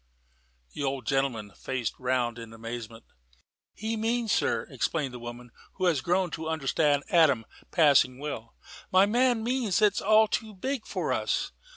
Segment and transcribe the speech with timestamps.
[0.73, 3.05] The old gentleman faced round in amazement.
[3.75, 8.55] "He means, sir," explained the woman, who had grown to understand Adam passing well,
[8.91, 11.51] "my man means that it's all too big for us.